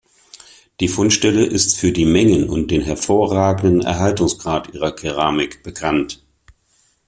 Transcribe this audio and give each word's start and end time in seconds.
Die 0.79 0.87
Fundstelle 0.87 1.45
ist 1.45 1.77
für 1.77 1.91
die 1.91 2.05
Mengen 2.07 2.49
und 2.49 2.71
den 2.71 2.81
hervorragenden 2.81 3.81
Erhaltungsgrad 3.85 4.73
ihrer 4.73 4.93
Keramik 4.93 5.61
bekannt. 5.61 6.23